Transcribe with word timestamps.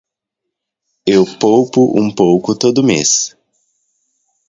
Eu 1.05 1.25
poupo 1.37 1.93
um 1.95 2.09
pouco 2.11 2.55
todo 2.57 2.83
mês. 2.83 3.37